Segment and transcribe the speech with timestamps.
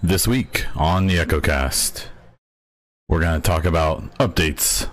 [0.00, 2.06] This week on the EchoCast,
[3.08, 4.88] we're going to talk about updates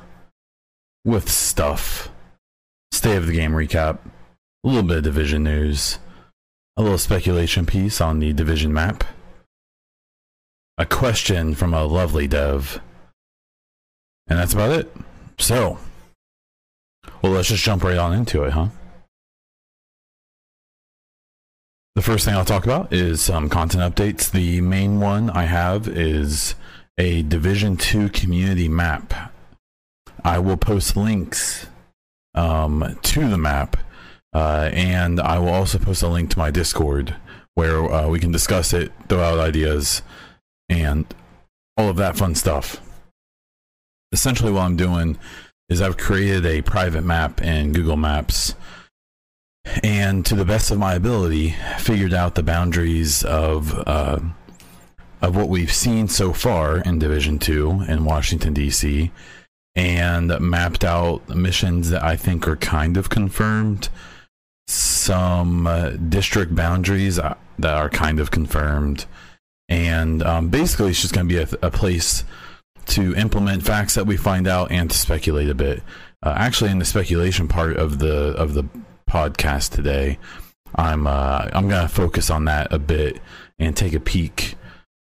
[1.05, 2.09] with stuff,
[2.91, 3.99] state of the game recap,
[4.63, 5.99] a little bit of division news,
[6.75, 9.03] a little speculation piece on the division map,
[10.79, 12.81] a question from a lovely dev,
[14.25, 14.91] and that's about it.
[15.37, 15.77] So,
[17.21, 18.69] well, let's just jump right on into it, huh?
[21.99, 24.31] The first thing I'll talk about is some content updates.
[24.31, 26.55] The main one I have is
[26.97, 29.33] a Division 2 community map.
[30.23, 31.67] I will post links
[32.33, 33.75] um, to the map,
[34.33, 37.17] uh, and I will also post a link to my Discord
[37.55, 40.01] where uh, we can discuss it, throw out ideas,
[40.69, 41.05] and
[41.75, 42.79] all of that fun stuff.
[44.13, 45.17] Essentially, what I'm doing
[45.67, 48.55] is I've created a private map in Google Maps
[49.83, 54.19] and to the best of my ability, figured out the boundaries of uh,
[55.21, 59.11] of what we've seen so far in Division Two in Washington D.C.
[59.75, 63.89] and mapped out missions that I think are kind of confirmed,
[64.67, 69.05] some uh, district boundaries uh, that are kind of confirmed,
[69.67, 72.23] and um, basically it's just going to be a, a, place
[72.87, 75.83] to implement facts that we find out and to speculate a bit.
[76.23, 78.63] Uh, actually, in the speculation part of the of the
[79.09, 80.17] podcast today,
[80.75, 83.19] I'm uh, I'm gonna focus on that a bit
[83.57, 84.55] and take a peek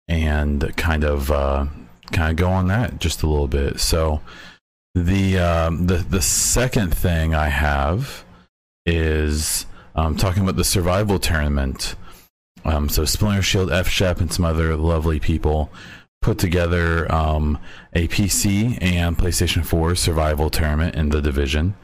[0.08, 1.66] and kind of uh,
[2.12, 3.80] kind of go on that just a little bit.
[3.80, 4.20] So
[4.94, 8.24] the um, the the second thing I have
[8.86, 11.96] is um, talking about the survival tournament.
[12.64, 15.70] Um, so Splinter Shield, F Shep, and some other lovely people
[16.22, 17.58] put together um,
[17.92, 21.74] a PC and PlayStation 4 survival tournament in the division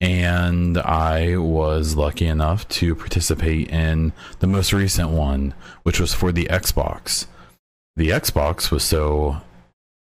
[0.00, 6.30] and I was lucky enough to participate in the most recent one, which was for
[6.30, 7.26] the Xbox.
[7.96, 9.38] The Xbox was so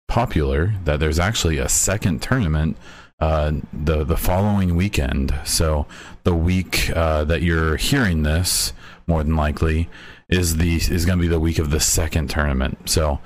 [0.07, 2.75] popular that there's actually a second tournament
[3.19, 5.33] uh, the the following weekend.
[5.45, 5.85] So
[6.23, 8.73] the week uh, that you're hearing this,
[9.07, 9.89] more than likely,
[10.29, 12.89] is the is going to be the week of the second tournament.
[12.89, 13.19] So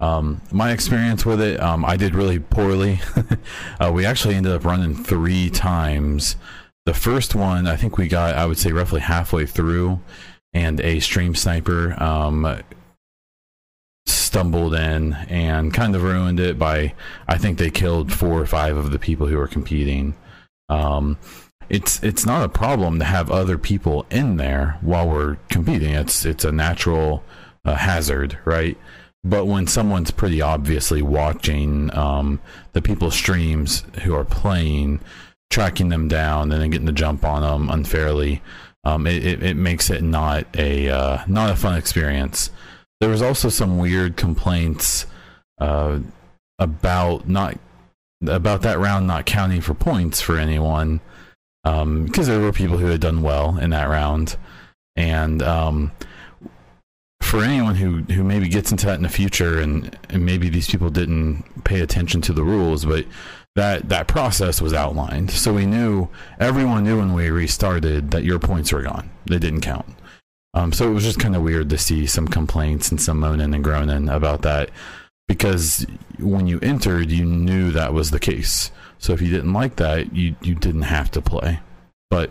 [0.00, 3.00] um, my experience with it, um, I did really poorly.
[3.80, 6.36] uh, we actually ended up running three times.
[6.84, 10.00] The first one, I think we got, I would say, roughly halfway through,
[10.52, 12.62] and a stream sniper um,
[14.06, 16.94] stumbled in and kind of ruined it by,
[17.26, 20.14] I think they killed four or five of the people who were competing.
[20.68, 21.18] Um,
[21.68, 25.94] it's it's not a problem to have other people in there while we're competing.
[25.94, 27.24] It's it's a natural
[27.64, 28.78] uh, hazard, right?
[29.26, 32.40] But when someone's pretty obviously watching um,
[32.74, 35.00] the people's streams who are playing,
[35.50, 38.40] tracking them down, and then getting the jump on them unfairly,
[38.84, 42.50] um, it, it, it, makes it not a uh, not a fun experience.
[43.00, 45.06] There was also some weird complaints
[45.58, 45.98] uh,
[46.60, 47.58] about not
[48.24, 51.00] about that round not counting for points for anyone
[51.64, 54.36] because um, there were people who had done well in that round,
[54.94, 55.90] and um,
[57.26, 60.68] for anyone who who maybe gets into that in the future and, and maybe these
[60.68, 63.04] people didn't pay attention to the rules but
[63.56, 65.30] that that process was outlined.
[65.30, 69.10] So we knew everyone knew when we restarted that your points were gone.
[69.24, 69.86] They didn't count.
[70.54, 73.54] Um, so it was just kind of weird to see some complaints and some moaning
[73.54, 74.70] and groaning about that
[75.26, 75.86] because
[76.18, 78.70] when you entered you knew that was the case.
[78.98, 81.60] So if you didn't like that you you didn't have to play.
[82.10, 82.30] But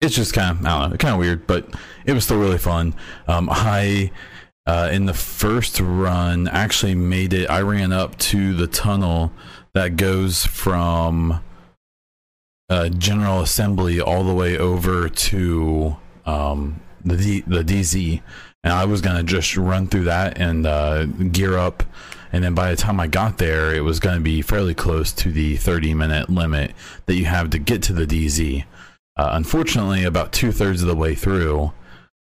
[0.00, 1.66] it's just kind of I don't know, kind of weird, but
[2.04, 2.94] it was still really fun.
[3.28, 4.10] Um, I
[4.66, 7.50] uh, in the first run actually made it.
[7.50, 9.32] I ran up to the tunnel
[9.74, 11.40] that goes from
[12.68, 18.22] uh, General Assembly all the way over to um, the D- the DZ,
[18.64, 21.82] and I was gonna just run through that and uh, gear up.
[22.32, 25.12] And then by the time I got there, it was going to be fairly close
[25.14, 26.74] to the 30 minute limit
[27.06, 28.64] that you have to get to the DZ.
[29.20, 31.70] Uh, unfortunately, about two thirds of the way through,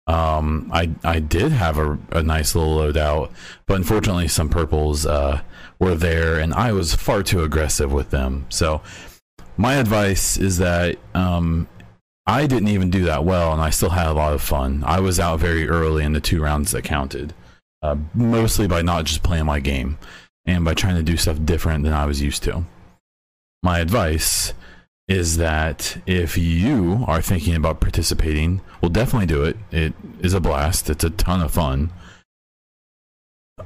[0.09, 3.31] um, I I did have a, a nice little loadout,
[3.69, 5.43] but unfortunately, some purples uh,
[5.79, 8.47] were there, and I was far too aggressive with them.
[8.49, 8.83] So,
[9.57, 11.69] my advice is that um,
[12.27, 14.83] I didn't even do that well, and I still had a lot of fun.
[14.85, 17.33] I was out very early in the two rounds that counted,
[17.81, 19.99] uh, mostly by not just playing my game
[20.47, 22.65] and by trying to do stuff different than I was used to.
[23.63, 24.53] My advice
[25.09, 29.57] is that if you are thinking about participating, well, definitely do it.
[29.71, 31.91] It is a blast, it's a ton of fun.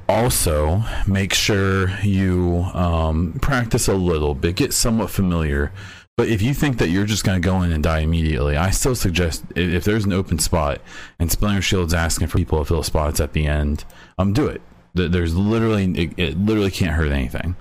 [0.09, 5.71] Also, make sure you um, practice a little bit, get somewhat familiar
[6.15, 8.69] But if you think that you're just going to go in and die immediately, I
[8.69, 10.79] still suggest if, there's an open spot
[11.17, 13.83] and Splinter Shield's asking for people to fill spots at the end,
[14.19, 14.61] um, do it.
[14.93, 17.55] There's literally it, it literally can't hurt anything.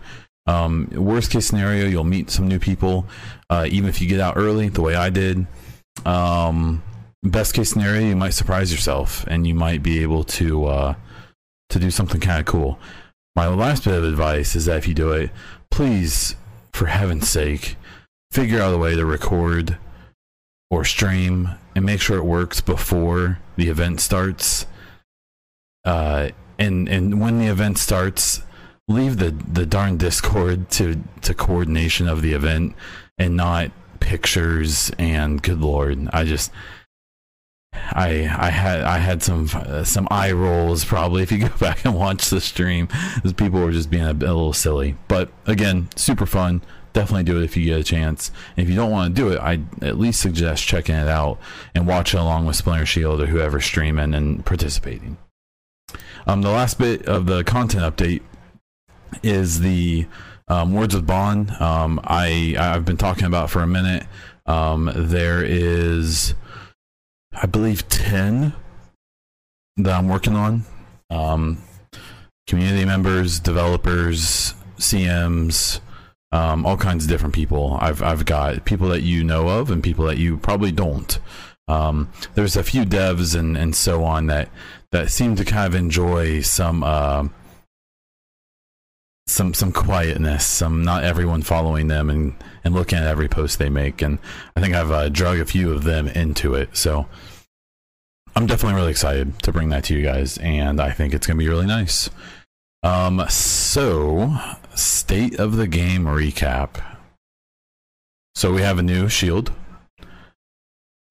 [0.46, 3.06] Um, worst case scenario, you'll meet some new people,
[3.48, 5.46] uh, even if you get out early, the way I did.
[6.04, 6.82] Um,
[7.22, 10.94] best case scenario, you might surprise yourself and you might be able to uh,
[11.68, 12.78] to do something kind of cool.
[13.34, 15.30] My last bit of advice is that if you do it,
[15.70, 16.36] please,
[16.72, 17.76] for heaven's sake,
[18.30, 19.78] figure out a way to record
[20.70, 24.66] or stream and make sure it works before the event starts.
[25.84, 28.42] Uh, and and when the event starts,
[28.88, 32.74] leave the the darn Discord to to coordination of the event
[33.18, 33.70] and not
[34.00, 36.50] pictures and good lord, I just
[37.72, 41.84] I I had I had some uh, some eye rolls probably if you go back
[41.84, 44.96] and watch the stream because people were just being a, a, little silly.
[45.08, 46.62] But again, super fun
[46.92, 48.30] definitely do it if you get a chance.
[48.56, 51.38] And if you don't want to do it, I at least suggest checking it out
[51.74, 55.16] and watching along with Splinter Shield or whoever's streaming and participating.
[56.26, 58.22] Um, the last bit of the content update
[59.22, 60.06] is the
[60.48, 61.50] um, Words with Bond.
[61.52, 64.06] Um, I I've been talking about for a minute.
[64.46, 66.34] Um, there is,
[67.32, 68.52] I believe, ten
[69.76, 70.64] that I'm working on.
[71.10, 71.58] Um,
[72.46, 75.80] community members, developers, CMs,
[76.32, 77.78] um, all kinds of different people.
[77.80, 81.18] I've I've got people that you know of and people that you probably don't.
[81.68, 84.48] Um, there's a few devs and and so on that
[84.90, 87.28] that seem to kind of enjoy some uh,
[89.32, 92.34] some some quietness, some not everyone following them and
[92.64, 94.02] and looking at every post they make.
[94.02, 94.18] And
[94.56, 96.76] I think I've uh, drug a few of them into it.
[96.76, 97.06] So
[98.36, 101.38] I'm definitely really excited to bring that to you guys, and I think it's gonna
[101.38, 102.10] be really nice.
[102.82, 104.36] Um, so
[104.74, 106.82] state of the game recap.
[108.34, 109.52] So we have a new shield.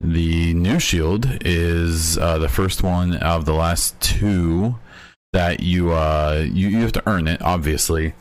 [0.01, 4.79] The new shield is uh, the first one of the last two
[5.33, 8.13] that you uh you, you have to earn it, obviously.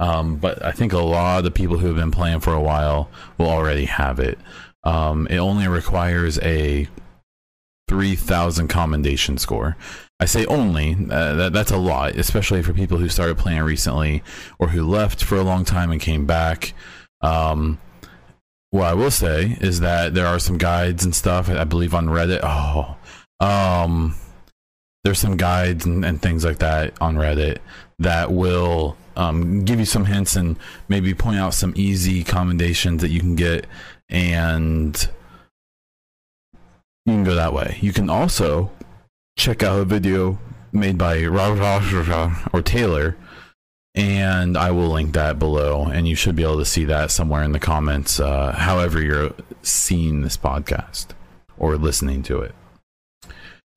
[0.00, 2.60] Um, but I think a lot of the people who have been playing for a
[2.60, 4.38] while will already have it.
[4.84, 6.88] Um, it only requires a
[7.88, 9.76] 3000 commendation score.
[10.20, 14.22] I say only, uh, that, that's a lot, especially for people who started playing recently
[14.58, 16.74] or who left for a long time and came back.
[17.20, 17.78] Um,
[18.70, 22.06] what I will say is that there are some guides and stuff, I believe on
[22.06, 22.40] Reddit.
[22.42, 22.96] Oh,
[23.44, 24.14] um,
[25.04, 27.58] there's some guides and, and things like that on Reddit
[27.98, 30.56] that will um, give you some hints and
[30.88, 33.66] maybe point out some easy commendations that you can get
[34.08, 35.08] and
[37.04, 37.78] you can go that way.
[37.80, 38.70] You can also
[39.36, 40.38] check out a video
[40.72, 41.24] made by
[42.52, 43.16] or Taylor,
[43.94, 47.42] and I will link that below, and you should be able to see that somewhere
[47.42, 51.08] in the comments, uh, however you're seeing this podcast
[51.56, 52.54] or listening to it.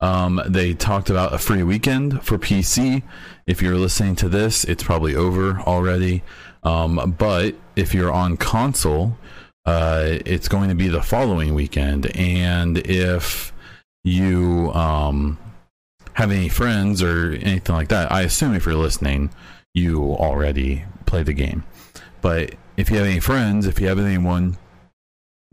[0.02, 3.02] Um, they talked about a free weekend for PC.
[3.46, 6.22] If you're listening to this, it's probably over already.
[6.64, 9.16] Um, but if you're on console,
[9.64, 12.14] uh, it's going to be the following weekend.
[12.16, 13.52] And if
[14.02, 15.38] you um,
[16.14, 19.30] have any friends or anything like that, I assume if you're listening,
[19.72, 21.62] you already play the game.
[22.20, 24.56] But if you have any friends, if you have anyone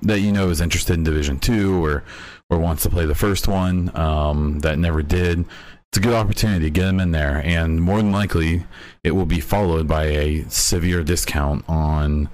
[0.02, 2.04] that you know is interested in Division Two or
[2.50, 5.46] or wants to play the first one um, that never did,
[5.92, 7.42] it's a good opportunity to get them in there.
[7.44, 8.66] And more than likely,
[9.04, 12.30] it will be followed by a severe discount on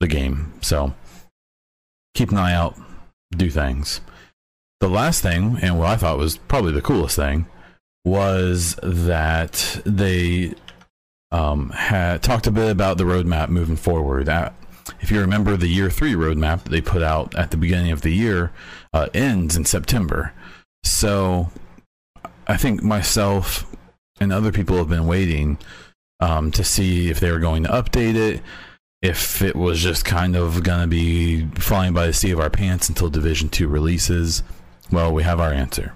[0.00, 0.52] the game.
[0.60, 0.94] So
[2.14, 2.76] keep an eye out,
[3.30, 4.00] do things.
[4.80, 7.46] The last thing, and what I thought was probably the coolest thing,
[8.04, 10.54] was that they
[11.32, 14.28] um, had talked a bit about the roadmap moving forward.
[14.28, 14.50] Uh,
[15.00, 18.02] if you remember, the year three roadmap that they put out at the beginning of
[18.02, 18.52] the year
[18.92, 20.32] uh, ends in September.
[20.84, 21.50] So
[22.46, 23.66] I think myself
[24.20, 25.58] and other people have been waiting
[26.20, 28.42] um, to see if they were going to update it,
[29.02, 32.50] if it was just kind of going to be flying by the seat of our
[32.50, 34.42] pants until Division 2 releases.
[34.90, 35.92] Well, we have our answer.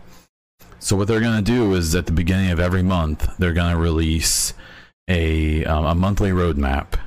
[0.81, 3.75] So what they're going to do is at the beginning of every month, they're going
[3.75, 4.55] to release
[5.09, 6.99] a um, a monthly roadmap,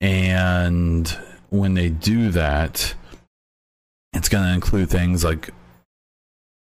[0.00, 1.08] and
[1.50, 2.94] when they do that,
[4.12, 5.50] it's going to include things like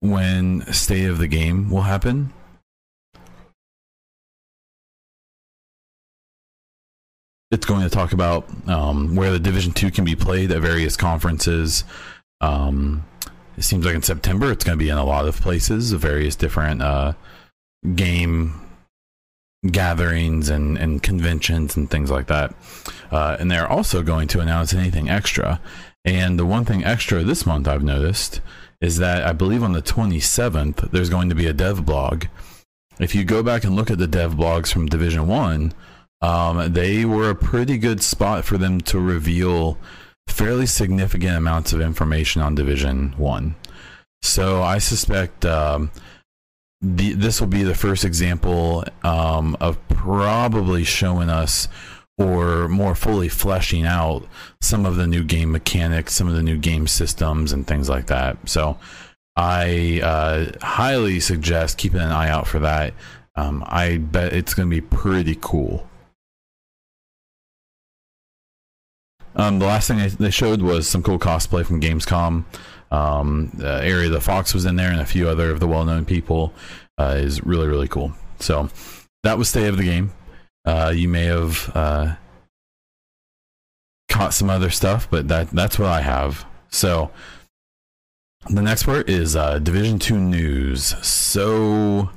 [0.02, 2.34] when state of the game will happen.
[7.52, 10.96] It's going to talk about um, where the Division Two can be played at various
[10.96, 11.84] conferences.
[12.42, 13.04] Um,
[13.58, 16.36] it seems like in September it's going to be in a lot of places, various
[16.36, 17.14] different uh,
[17.96, 18.69] game
[19.66, 22.54] gatherings and, and conventions and things like that.
[23.12, 25.60] Uh, and they're also going to announce anything extra.
[26.06, 28.42] And the one thing extra this month I've noticed
[28.82, 32.26] is that I believe on the 27th there's going to be a dev blog.
[33.00, 35.74] If you go back and look at the dev blogs from Division 1,
[36.22, 39.78] um, they were a pretty good spot for them to reveal
[40.28, 43.56] fairly significant amounts of information on Division 1.
[44.22, 45.92] So I suspect um,
[46.82, 51.68] the, this will be the first example um, of probably showing us
[52.18, 54.26] or more fully fleshing out
[54.62, 58.08] some of the new game mechanics, some of the new game systems, and things like
[58.08, 58.38] that.
[58.48, 58.78] So
[59.36, 62.94] I uh, highly suggest keeping an eye out for that.
[63.36, 65.88] Um, I bet it's going to be pretty cool.
[69.36, 72.44] Um, the last thing they showed was some cool cosplay from Gamescom.
[72.92, 76.06] Um, uh, Area the Fox was in there, and a few other of the well-known
[76.06, 76.54] people.
[76.98, 78.12] Uh, is really really cool.
[78.40, 78.70] So
[79.24, 80.12] that was state of the game.
[80.66, 82.16] Uh, you may have uh,
[84.10, 86.46] caught some other stuff, but that that's what I have.
[86.70, 87.12] So
[88.50, 90.96] the next part is uh, Division Two news.
[91.06, 92.10] So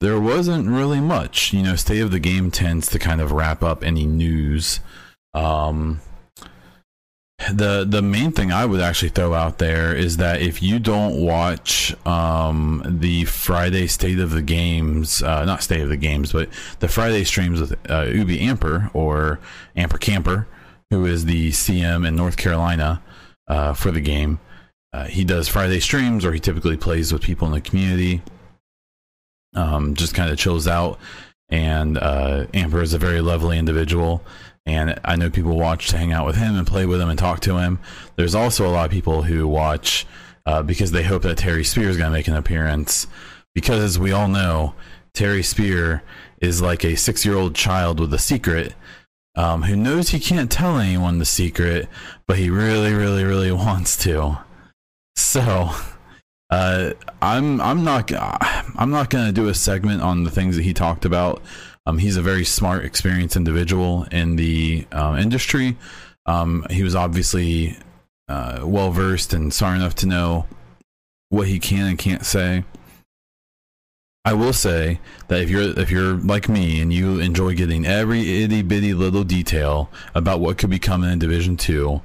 [0.00, 1.52] there wasn't really much.
[1.52, 4.80] You know, state of the game tends to kind of wrap up any news.
[5.32, 6.00] Um,
[7.52, 11.20] the the main thing I would actually throw out there is that if you don't
[11.20, 16.48] watch um, the Friday State of the Games, uh, not State of the Games, but
[16.78, 19.40] the Friday streams with uh, Ubi Amper or
[19.76, 20.46] Amper Camper,
[20.90, 23.02] who is the CM in North Carolina
[23.48, 24.38] uh, for the game,
[24.92, 28.22] uh, he does Friday streams or he typically plays with people in the community.
[29.56, 30.98] Um, just kind of chills out,
[31.48, 34.24] and uh, Amper is a very lovely individual
[34.66, 37.18] and I know people watch to hang out with him and play with him and
[37.18, 37.78] talk to him.
[38.16, 40.06] There's also a lot of people who watch
[40.46, 43.06] uh, because they hope that Terry Spehar is going to make an appearance.
[43.54, 44.74] Because as we all know,
[45.12, 46.00] Terry Spehar
[46.40, 48.74] is like a six-year-old child with a secret
[49.36, 51.88] um, who knows he can't tell anyone the secret,
[52.26, 54.38] but he really, really, really wants to.
[55.16, 55.70] So,
[56.50, 56.92] uh,
[57.22, 60.74] I'm I'm not I'm not going to do a segment on the things that he
[60.74, 61.42] talked about
[61.86, 65.76] um, he's a very smart, experienced individual in the uh, industry.
[66.26, 67.76] Um, he was obviously
[68.28, 70.46] uh, well versed and smart enough to know
[71.28, 72.64] what he can and can't say.
[74.24, 78.42] I will say that if you're if you're like me and you enjoy getting every
[78.42, 82.00] itty bitty little detail about what could be coming in Division Two,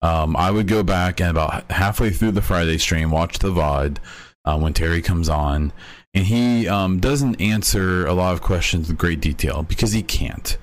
[0.00, 3.96] um, I would go back and about halfway through the Friday stream, watch the VOD
[4.44, 5.72] uh, when Terry comes on,
[6.14, 10.56] and he um, doesn't answer a lot of questions in great detail because he can't.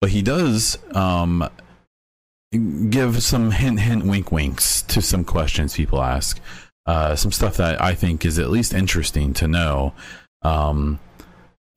[0.00, 1.48] But he does um,
[2.52, 6.40] give some hint, hint, wink, winks to some questions people ask.
[6.86, 9.94] Uh, some stuff that I think is at least interesting to know.
[10.42, 10.98] Um,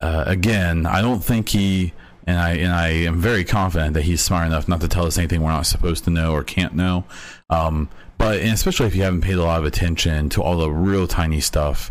[0.00, 1.92] uh, again, I don't think he
[2.26, 5.18] and I and I am very confident that he's smart enough not to tell us
[5.18, 7.04] anything we're not supposed to know or can't know.
[7.50, 7.88] Um,
[8.18, 11.40] but especially if you haven't paid a lot of attention to all the real tiny
[11.40, 11.90] stuff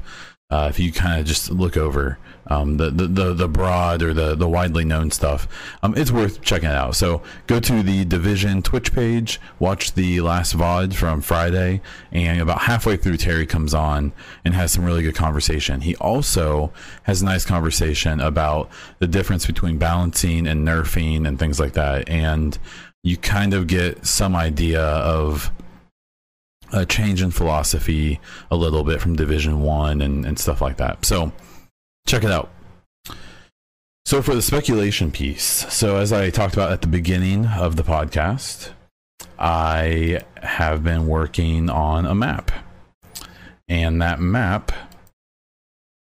[0.54, 4.14] uh, if you kind of just look over um, the, the, the the broad or
[4.14, 5.48] the the widely known stuff,
[5.82, 6.96] um, it's worth checking it out.
[6.96, 11.82] So go to the Division Twitch page, watch the last VOD from Friday,
[12.12, 14.14] and about halfway through, Terry comes on
[14.46, 15.82] and has some really good conversation.
[15.82, 16.72] He also
[17.04, 18.70] has a nice conversation about
[19.00, 22.60] the difference between balancing and nerfing and things like that, and
[23.02, 25.52] you kind of get some idea of
[26.74, 28.20] a change in philosophy
[28.52, 31.06] a little bit from Division One and, and stuff like that.
[31.06, 31.32] So
[32.08, 32.50] check it out.
[34.06, 37.84] So for the speculation piece, so as I talked about at the beginning of the
[37.84, 38.72] podcast,
[39.40, 42.52] I have been working on a map.
[43.70, 44.74] And that map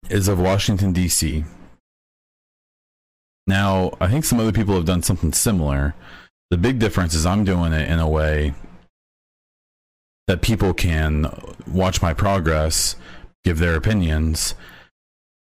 [0.09, 1.45] is of Washington D.C.
[3.47, 5.95] Now, I think some other people have done something similar.
[6.51, 8.55] The big difference is I'm doing it in a way
[10.31, 11.27] that people can
[11.67, 12.95] watch my progress,
[13.43, 14.55] give their opinions.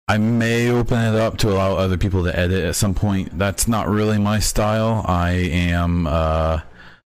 [0.06, 3.36] I may open it up to allow other people to edit at some point.
[3.36, 5.04] That's not really my style.
[5.04, 6.60] I am uh,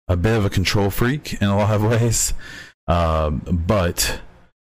[0.06, 2.34] a bit of a control freak in a lot of ways,
[2.88, 4.20] uh, but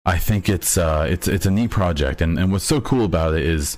[0.05, 2.21] I think it's uh, it's it's a neat project.
[2.21, 3.77] And and what's so cool about it is,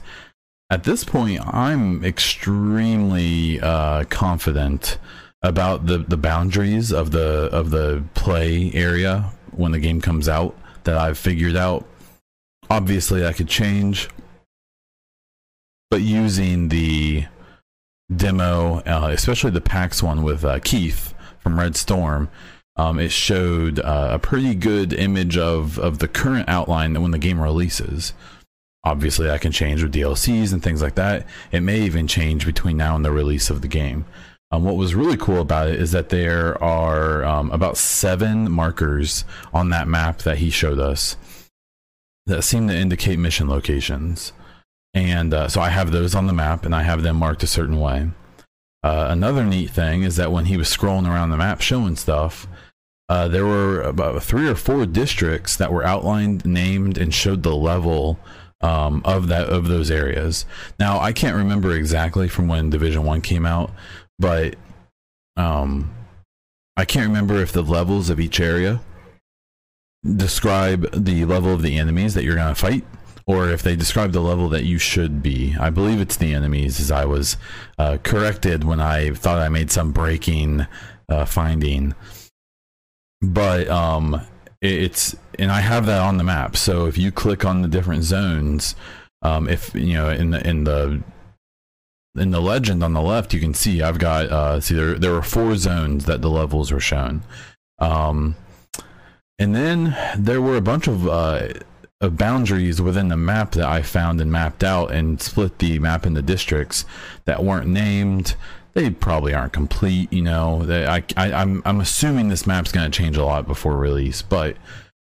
[0.69, 4.99] at this point, I'm extremely uh, confident
[5.41, 10.55] about the the boundaries of the of the play area when the game comes out
[10.83, 11.85] that I've figured out.
[12.69, 14.09] Obviously, I could change,
[15.89, 17.25] but using the
[18.15, 22.29] demo, uh, especially the PAX one with uh, Keith from Red Storm,
[22.75, 27.11] um, it showed uh, a pretty good image of of the current outline that when
[27.11, 28.13] the game releases.
[28.83, 31.25] obviously that can change with DLCs and things like that.
[31.51, 34.05] It may even change between now and the release of the game.
[34.51, 39.25] Um, what was really cool about it is that there are um, about seven markers
[39.53, 41.17] on that map that he showed us
[42.27, 44.31] that seem to indicate mission locations.
[44.93, 47.47] And uh, so I have those on the map and I have them marked a
[47.47, 48.09] certain way.
[48.83, 52.47] Uh, another neat thing is that when he was scrolling around the map showing stuff,
[53.09, 57.55] uh, there were about three or four districts that were outlined, named, and showed the
[57.55, 58.19] level
[58.61, 60.45] um, of that of those areas.
[60.79, 63.71] Now I can't remember exactly from when Division One came out,
[64.19, 64.55] but
[65.35, 65.93] um,
[66.75, 68.81] I can't remember if the levels of each area
[70.15, 72.85] describe the level of the enemies that you're going to fight
[73.27, 75.55] or if they describe the level that you should be.
[75.59, 77.35] I believe it's the enemies, as I was
[77.77, 80.65] uh, corrected when I thought I made some breaking
[81.09, 81.93] uh, finding.
[83.21, 84.21] But um,
[84.61, 86.55] it's and I have that on the map.
[86.55, 88.75] So if you click on the different zones,
[89.21, 91.03] um, if you know in the in the
[92.17, 95.13] in the legend on the left, you can see I've got uh, see there there
[95.13, 97.23] were four zones that the levels were shown.
[97.79, 98.35] Um,
[99.39, 101.49] and then there were a bunch of uh,
[102.01, 106.05] of boundaries within the map that I found and mapped out and split the map
[106.05, 106.85] into districts
[107.25, 108.35] that weren't named.
[108.73, 110.63] They probably aren't complete, you know.
[110.63, 114.21] They, I, I, I'm I'm assuming this map's going to change a lot before release,
[114.21, 114.57] but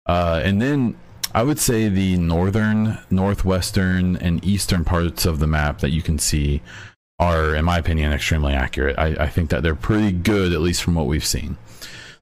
[0.07, 0.97] uh, and then
[1.35, 6.19] I would say the northern, northwestern, and eastern parts of the map that you can
[6.19, 6.63] see
[7.19, 8.99] are, in my opinion, extremely accurate.
[8.99, 11.57] I, I think that they're pretty good, at least from what we've seen.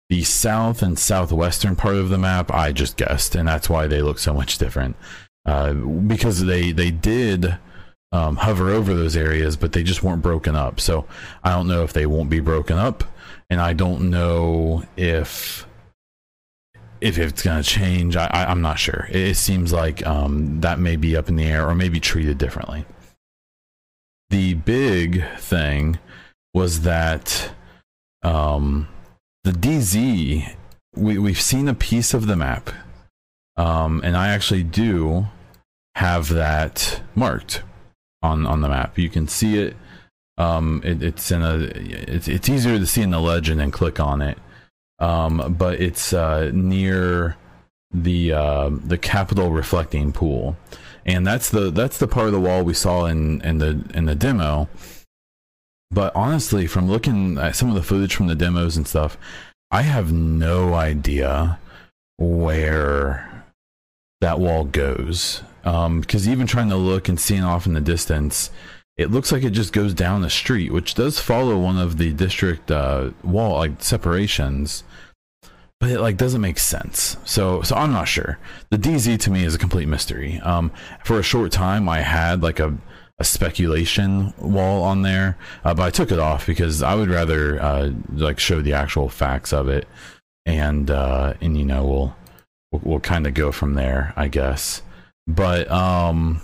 [0.08, 4.02] The south and southwestern part of the map, I just guessed, and that's why they
[4.02, 4.96] look so much different.
[5.46, 7.56] Uh, because they they did
[8.12, 10.78] um, hover over those areas, but they just weren't broken up.
[10.78, 11.06] So
[11.42, 13.04] I don't know if they won't be broken up,
[13.48, 15.66] and I don't know if
[17.00, 18.14] if it's going to change.
[18.14, 19.08] I, I, am not sure.
[19.10, 22.38] It, it seems like um, that may be up in the air or maybe treated
[22.38, 22.84] differently.
[24.32, 25.98] The big thing
[26.54, 27.52] was that
[28.22, 28.88] um,
[29.44, 30.56] the DZ,
[30.96, 32.70] we, we've seen a piece of the map.
[33.58, 35.26] Um, and I actually do
[35.96, 37.62] have that marked
[38.22, 38.98] on, on the map.
[38.98, 39.76] You can see it.
[40.38, 44.00] Um, it, it's in a, it's, it's easier to see in the legend and click
[44.00, 44.38] on it.
[44.98, 47.36] Um, but it's uh, near
[47.92, 50.56] the uh, the Capitol reflecting pool,
[51.04, 54.04] and that's the that's the part of the wall we saw in in the in
[54.04, 54.68] the demo
[55.92, 59.18] but honestly, from looking at some of the footage from the demos and stuff,
[59.70, 61.58] I have no idea
[62.18, 63.44] where
[64.22, 65.42] that wall goes.
[65.64, 68.50] Um, because even trying to look and seeing off in the distance,
[68.96, 72.12] it looks like it just goes down the street, which does follow one of the
[72.12, 74.84] district uh, wall like separations,
[75.82, 77.16] but it like doesn't make sense.
[77.24, 78.38] So so I'm not sure.
[78.70, 80.38] The DZ to me is a complete mystery.
[80.44, 80.70] Um,
[81.04, 82.78] for a short time, I had like a
[83.18, 87.60] a speculation wall on there, uh, but I took it off because I would rather
[87.60, 89.88] uh, like show the actual facts of it,
[90.46, 92.16] and uh, and you know we'll
[92.70, 94.82] we'll, we'll kind of go from there, I guess.
[95.26, 96.40] But um,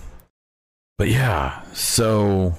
[0.98, 2.54] but yeah, so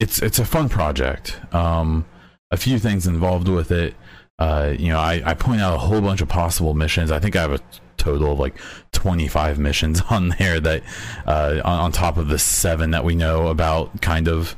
[0.00, 1.38] it's it's a fun project.
[1.54, 2.06] Um,
[2.50, 3.94] a few things involved with it.
[4.38, 7.12] Uh, you know, I, I point out a whole bunch of possible missions.
[7.12, 7.60] I think I have a
[7.96, 8.56] total of like
[8.92, 10.82] 25 missions on there that
[11.26, 14.56] uh, on, on, top of the seven that we know about kind of.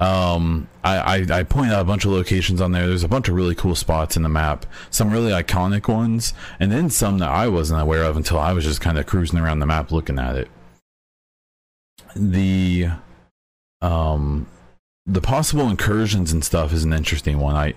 [0.00, 2.88] Um I, I i point out a bunch of locations on there.
[2.88, 4.66] There's a bunch of really cool spots in the map.
[4.90, 8.64] Some really iconic ones and then some that i wasn't aware of until i was
[8.64, 10.48] just kind of cruising around the map looking at it.
[12.16, 12.88] The
[13.82, 14.48] um
[15.06, 17.54] the possible incursions and stuff is an interesting one.
[17.54, 17.74] I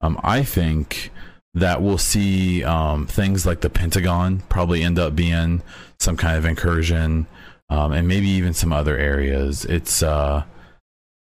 [0.00, 1.10] um i think
[1.54, 5.62] that we'll see um, things like the Pentagon probably end up being
[5.98, 7.26] some kind of incursion,
[7.68, 9.64] um, and maybe even some other areas.
[9.64, 10.44] It's uh,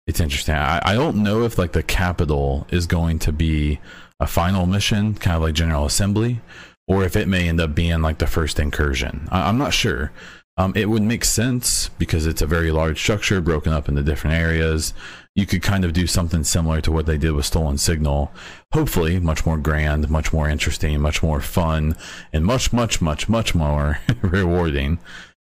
[0.07, 0.55] it's interesting.
[0.55, 3.81] I, I don't know if like the Capitol is going to be
[4.21, 6.41] a final mission, kind of like General Assembly,
[6.87, 9.29] or if it may end up being like the first incursion.
[9.31, 10.13] I, I'm not sure.
[10.59, 14.37] Um, it would make sense because it's a very large structure broken up into different
[14.37, 14.93] areas
[15.35, 18.31] you could kind of do something similar to what they did with Stolen Signal.
[18.73, 21.97] Hopefully, much more grand, much more interesting, much more fun,
[22.33, 24.99] and much, much, much, much more rewarding.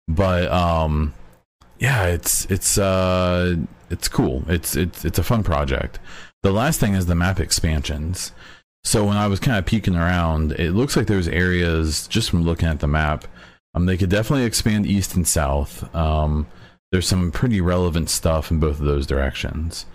[0.07, 1.13] But um,
[1.77, 3.57] yeah, it's it's uh,
[3.91, 4.43] it's cool.
[4.47, 5.99] It's it's it's a fun project.
[6.41, 8.31] The last thing is the map expansions.
[8.83, 12.43] So when I was kind of peeking around, it looks like there's areas just from
[12.43, 13.25] looking at the map.
[13.75, 15.93] Um, they could definitely expand east and south.
[15.93, 16.47] Um,
[16.91, 19.85] there's some pretty relevant stuff in both of those directions.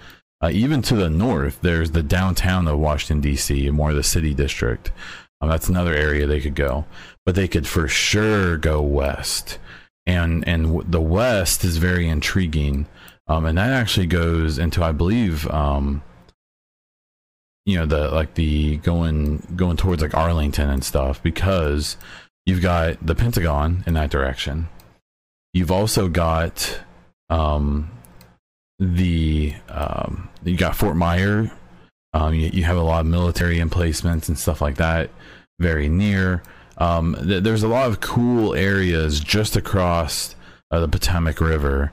[0.43, 4.35] Uh, even to the north, there's the downtown of Washington, D.C., more of the city
[4.35, 4.93] district.
[5.41, 6.85] Um, that's another area they could go.
[7.25, 9.59] But they could for sure go west.
[10.07, 12.87] and and the West is very intriguing,
[13.29, 16.03] um, and that actually goes into I believe um,
[17.67, 21.97] you know the like the going going towards like Arlington and stuff because
[22.51, 24.69] you've got the Pentagon in that direction.
[25.55, 26.81] You've also got
[27.29, 27.91] um,
[28.81, 31.51] the um, you got Fort Myer.
[32.13, 35.11] Um, you, you, have a lot of military emplacements and stuff like that
[35.61, 36.43] very near.
[36.77, 40.35] Um, th- there's a lot of cool areas just across
[40.73, 41.93] uh, the Potomac River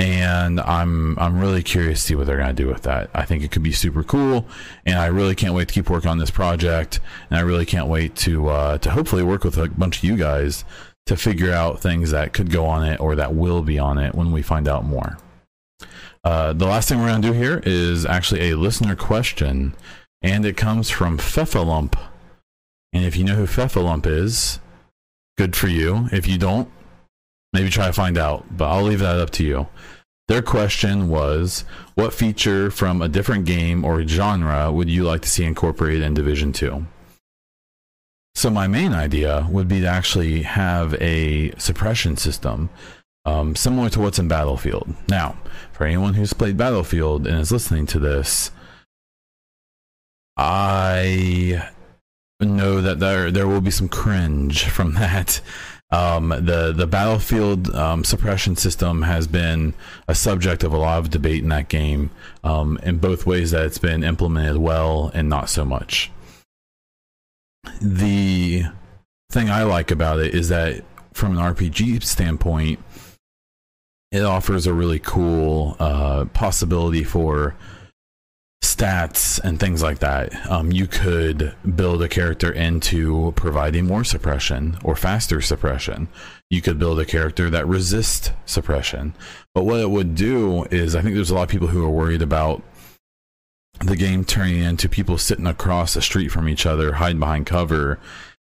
[0.00, 3.10] and I'm I'm really curious to see what they're to do with that.
[3.12, 4.46] I think it could be super cool,
[4.86, 7.00] and I really can't wait to keep working on this project.
[7.28, 10.16] And I really can't wait to uh, to hopefully work with a bunch of you
[10.16, 10.64] guys
[11.04, 14.14] to figure out things that could go on it or that will be on it
[14.14, 15.18] when we find out more.
[16.24, 19.74] Uh, the last thing we're to do here is actually a listener question,
[20.22, 21.98] and it comes from Fefalump.
[22.94, 24.60] And if you know who Fefalump is,
[25.36, 26.08] good for you.
[26.10, 26.70] If you don't,
[27.52, 29.66] Maybe try to find out, but I'll leave that up to you.
[30.30, 31.64] Their question was
[31.96, 36.14] What feature from a different game or genre would you like to see incorporated in
[36.14, 36.86] Division 2?
[38.36, 42.70] So, my main idea would be to actually have a suppression system
[43.24, 44.94] um, similar to what's in Battlefield.
[45.08, 45.36] Now,
[45.72, 48.52] for anyone who's played Battlefield and is listening to this,
[50.36, 51.70] I
[52.38, 55.40] know that there there will be some cringe from that
[55.92, 59.74] um, the the battlefield um, suppression system has been
[60.06, 62.10] a subject of a lot of debate in that game,
[62.44, 66.10] um, in both ways that it's been implemented well and not so much.
[67.82, 68.64] The
[69.32, 72.78] thing I like about it is that from an RPG standpoint,
[74.12, 77.56] it offers a really cool uh, possibility for
[78.80, 84.78] stats and things like that, um, you could build a character into providing more suppression
[84.82, 86.08] or faster suppression.
[86.48, 89.14] You could build a character that resists suppression.
[89.54, 91.90] But what it would do is, I think there's a lot of people who are
[91.90, 92.62] worried about
[93.80, 97.98] the game turning into people sitting across the street from each other, hiding behind cover,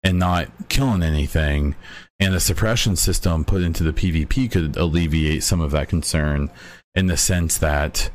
[0.02, 1.76] and not killing anything.
[2.18, 6.50] And a suppression system put into the PvP could alleviate some of that concern
[6.94, 8.10] in the sense that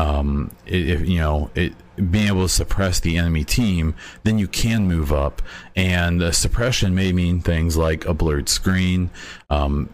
[0.00, 1.74] um, if you know it
[2.10, 5.42] being able to suppress the enemy team, then you can move up.
[5.76, 9.10] And the suppression may mean things like a blurred screen,
[9.50, 9.90] um,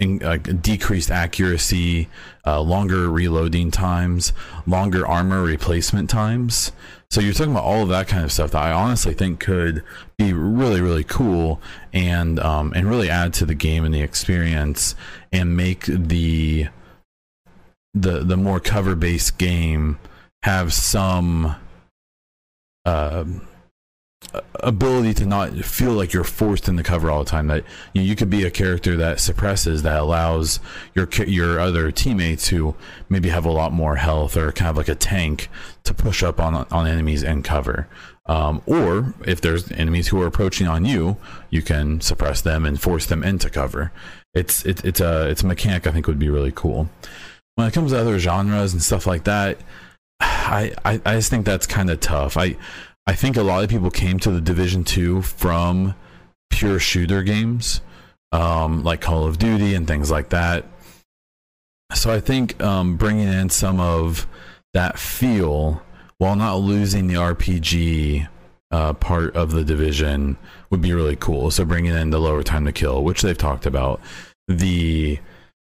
[0.00, 2.08] in, uh, decreased accuracy,
[2.44, 4.32] uh, longer reloading times,
[4.66, 6.72] longer armor replacement times.
[7.08, 9.84] So you're talking about all of that kind of stuff that I honestly think could
[10.18, 11.60] be really, really cool
[11.92, 14.96] and um, and really add to the game and the experience
[15.32, 16.66] and make the
[17.94, 19.98] the the more cover based game
[20.42, 21.56] have some
[22.84, 23.24] uh,
[24.60, 27.46] ability to not feel like you're forced in the cover all the time.
[27.46, 30.60] That you, know, you could be a character that suppresses, that allows
[30.94, 32.74] your your other teammates who
[33.08, 35.48] maybe have a lot more health or kind of like a tank
[35.84, 37.88] to push up on on enemies and cover.
[38.26, 41.18] Um, or if there's enemies who are approaching on you,
[41.50, 43.92] you can suppress them and force them into cover.
[44.32, 46.88] It's it, it's a it's a mechanic I think would be really cool
[47.56, 49.58] when it comes to other genres and stuff like that,
[50.20, 52.36] I I, I just think that's kind of tough.
[52.36, 52.56] I
[53.06, 55.94] I think a lot of people came to the Division Two from
[56.50, 57.80] pure shooter games,
[58.32, 60.64] um, like Call of Duty and things like that.
[61.94, 64.26] So I think um, bringing in some of
[64.72, 65.82] that feel
[66.18, 68.28] while not losing the RPG
[68.70, 70.36] uh, part of the division
[70.70, 71.50] would be really cool.
[71.50, 74.00] So bringing in the lower time to kill, which they've talked about,
[74.48, 75.18] the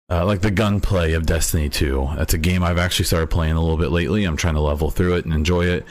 [0.10, 2.10] uh, like the gunplay of Destiny 2.
[2.16, 4.24] That's a game I've actually started playing a little bit lately.
[4.24, 5.86] I'm trying to level through it and enjoy it.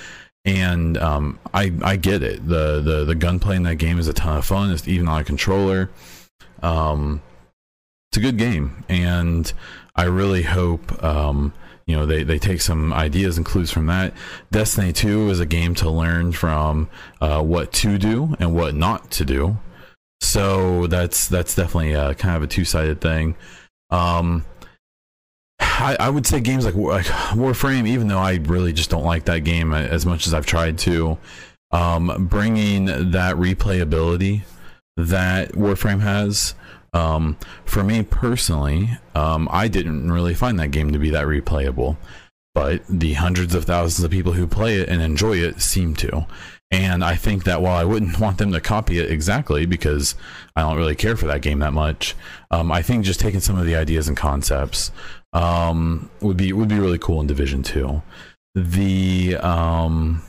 [0.45, 2.47] And um, I I get it.
[2.47, 4.71] The the the gunplay in that game is a ton of fun.
[4.71, 5.91] It's even on a controller.
[6.63, 7.23] Um,
[8.11, 9.51] it's a good game, and
[9.97, 11.55] I really hope um,
[11.87, 14.13] you know they, they take some ideas and clues from that.
[14.51, 16.91] Destiny 2 is a game to learn from
[17.23, 19.57] uh, what to do and what not to do.
[20.21, 23.37] So that's that's definitely a, kind of a two sided thing.
[23.95, 24.45] Um,
[25.61, 29.27] I, I, would say games like, like Warframe, even though I really just don't like
[29.27, 31.17] that game as much as I've tried to,
[31.71, 34.43] um, bringing that replayability
[34.97, 36.55] that Warframe has.
[36.93, 41.97] Um, for me personally, um, I didn't really find that game to be that replayable,
[42.55, 46.27] but the hundreds of thousands of people who play it and enjoy it seem to.
[46.71, 50.15] And I think that while I wouldn't want them to copy it exactly because
[50.57, 52.15] I don't really care for that game that much,
[52.51, 54.91] um, I think just taking some of the ideas and concepts
[55.33, 58.03] um, would be would be really cool in Division Two.
[58.55, 60.23] The um,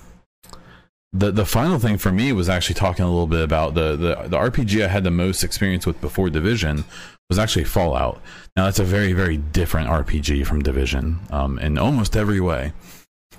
[1.14, 4.16] the the final thing for me was actually talking a little bit about the, the
[4.28, 6.84] the RPG I had the most experience with before Division
[7.30, 8.22] was actually Fallout.
[8.56, 12.74] Now that's a very very different RPG from Division um, in almost every way.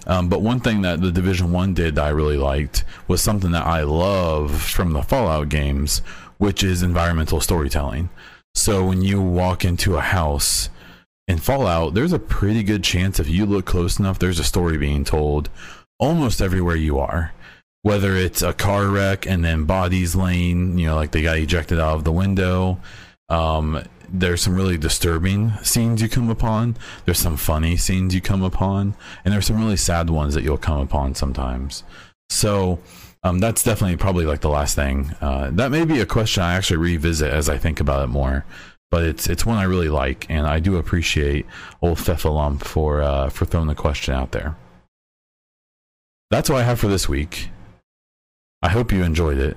[0.07, 3.51] Um, but one thing that the Division One did that I really liked was something
[3.53, 5.99] that I love from the Fallout games,
[6.39, 8.11] which is environmental storytelling.
[8.55, 10.71] So when you walk into a house
[11.27, 14.79] in Fallout, there's a pretty good chance if you look close enough, there's a story
[14.79, 15.51] being told
[15.99, 17.33] almost everywhere you are.
[17.83, 21.79] Whether it's a car wreck and then bodies laying, you know, like they got ejected
[21.79, 22.81] out of the window.
[23.29, 26.77] Um, there's some really disturbing scenes you come upon.
[27.05, 30.59] There's some funny scenes you come upon, and there's some really sad ones that you'll
[30.59, 31.83] come upon sometimes.
[32.31, 32.79] So
[33.23, 35.13] um, that's definitely probably like the last thing.
[35.21, 38.45] Uh, that may be a question I actually revisit as I think about it more.
[38.89, 41.45] But it's it's one I really like, and I do appreciate
[41.83, 44.57] old Feffalump for uh, for throwing the question out there.
[46.31, 47.51] That's all I have for this week.
[48.63, 49.57] I hope you enjoyed it.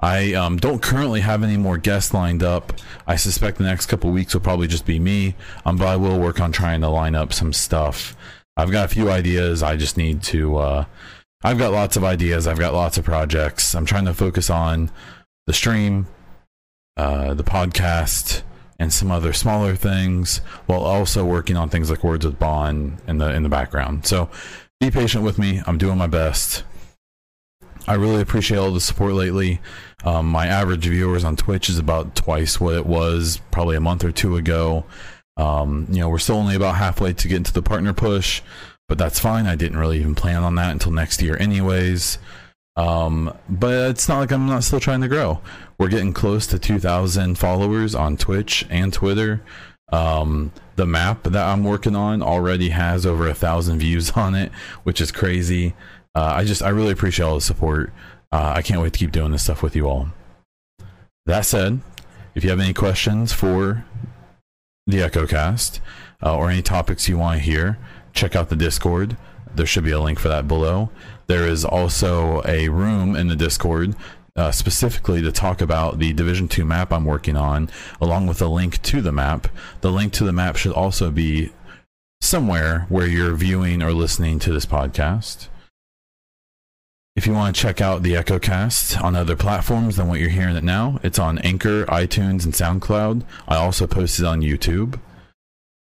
[0.00, 2.72] I um, don't currently have any more guests lined up.
[3.06, 5.34] I suspect the next couple weeks will probably just be me,
[5.64, 8.16] um, but I will work on trying to line up some stuff.
[8.56, 9.62] I've got a few ideas.
[9.62, 10.56] I just need to.
[10.56, 10.84] Uh,
[11.42, 12.46] I've got lots of ideas.
[12.46, 13.74] I've got lots of projects.
[13.74, 14.90] I'm trying to focus on
[15.46, 16.06] the stream,
[16.96, 18.42] uh, the podcast,
[18.78, 23.18] and some other smaller things, while also working on things like Words with Bond in
[23.18, 24.06] the in the background.
[24.06, 24.30] So,
[24.78, 25.60] be patient with me.
[25.66, 26.62] I'm doing my best.
[27.88, 29.60] I really appreciate all the support lately.
[30.04, 34.04] Um, my average viewers on Twitch is about twice what it was probably a month
[34.04, 34.84] or two ago.
[35.38, 38.42] Um, you know, we're still only about halfway to get into the partner push,
[38.88, 39.46] but that's fine.
[39.46, 42.18] I didn't really even plan on that until next year, anyways.
[42.76, 45.40] Um, but it's not like I'm not still trying to grow.
[45.78, 49.42] We're getting close to 2,000 followers on Twitch and Twitter.
[49.90, 54.52] Um, the map that I'm working on already has over a thousand views on it,
[54.82, 55.74] which is crazy
[56.18, 57.92] uh, I just I really appreciate all the support.
[58.32, 60.08] Uh, I can't wait to keep doing this stuff with you all.
[61.26, 61.80] That said,
[62.34, 63.84] if you have any questions for
[64.88, 65.78] the EchoCast
[66.20, 67.78] uh, or any topics you want to hear,
[68.14, 69.16] check out the Discord.
[69.54, 70.90] There should be a link for that below.
[71.28, 73.94] There is also a room in the Discord
[74.34, 78.48] uh, specifically to talk about the Division 2 map I'm working on, along with a
[78.48, 79.46] link to the map.
[79.82, 81.52] The link to the map should also be
[82.20, 85.46] somewhere where you're viewing or listening to this podcast.
[87.18, 90.54] If you want to check out the EchoCast on other platforms than what you're hearing
[90.54, 93.24] it now, it's on Anchor, iTunes, and SoundCloud.
[93.48, 95.00] I also post it on YouTube.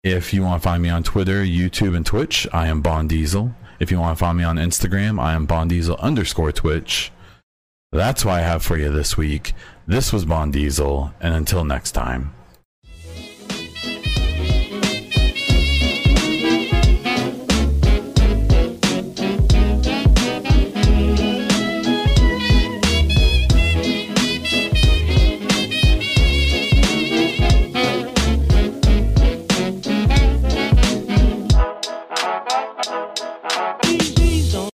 [0.04, 3.56] If you want to find me on Twitter, YouTube, and Twitch, I am Bond Diesel.
[3.80, 7.13] If you want to find me on Instagram, I am Bond Diesel underscore Twitch.
[7.94, 9.54] That's what I have for you this week.
[9.88, 12.34] This was Bond Diesel, and until next time.